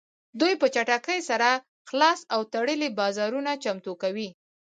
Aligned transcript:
دوی 0.39 0.53
په 0.61 0.67
چټکۍ 0.75 1.19
سره 1.29 1.49
خلاص 1.89 2.19
او 2.33 2.41
تړلي 2.53 2.89
بازارونه 2.99 3.51
چمتو 3.63 3.93
کوي 4.01 4.29